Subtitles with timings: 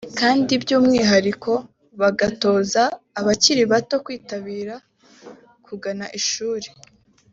[0.19, 1.51] kandi by’umwihariko
[2.01, 2.83] bagatoza
[3.19, 4.75] abakiri bato kwitabira
[5.65, 6.67] kugana ishuri